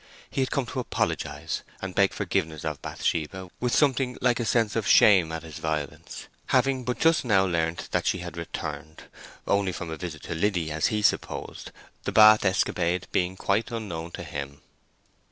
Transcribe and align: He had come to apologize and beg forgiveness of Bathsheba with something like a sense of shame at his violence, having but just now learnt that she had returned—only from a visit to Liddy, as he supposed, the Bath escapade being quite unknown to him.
He 0.31 0.41
had 0.41 0.49
come 0.49 0.65
to 0.65 0.79
apologize 0.79 1.61
and 1.79 1.93
beg 1.93 2.11
forgiveness 2.11 2.65
of 2.65 2.81
Bathsheba 2.81 3.51
with 3.59 3.71
something 3.75 4.17
like 4.19 4.39
a 4.39 4.45
sense 4.45 4.75
of 4.75 4.87
shame 4.87 5.31
at 5.31 5.43
his 5.43 5.59
violence, 5.59 6.25
having 6.47 6.83
but 6.83 6.97
just 6.97 7.23
now 7.23 7.45
learnt 7.45 7.87
that 7.91 8.07
she 8.07 8.17
had 8.17 8.35
returned—only 8.35 9.71
from 9.71 9.91
a 9.91 9.97
visit 9.97 10.23
to 10.23 10.33
Liddy, 10.33 10.71
as 10.71 10.87
he 10.87 11.03
supposed, 11.03 11.71
the 12.05 12.11
Bath 12.11 12.45
escapade 12.45 13.05
being 13.11 13.35
quite 13.37 13.69
unknown 13.69 14.09
to 14.13 14.23
him. 14.23 14.63